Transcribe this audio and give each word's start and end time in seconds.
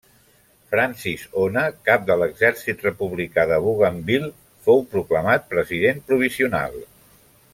Francis 0.75 1.25
Ona, 1.41 1.65
cap 1.89 2.07
de 2.07 2.15
l'Exèrcit 2.21 2.81
Republicà 2.87 3.45
de 3.53 3.59
Bougainville 3.67 4.31
fou 4.69 4.83
proclamat 4.95 5.47
president 5.55 6.05
provisional. 6.09 6.83